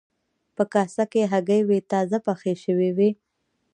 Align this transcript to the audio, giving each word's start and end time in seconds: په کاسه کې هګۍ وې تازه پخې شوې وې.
په 0.55 0.63
کاسه 0.73 1.03
کې 1.11 1.29
هګۍ 1.31 1.61
وې 1.67 1.79
تازه 1.91 2.17
پخې 2.27 2.53
شوې 2.63 2.89
وې. 2.97 3.09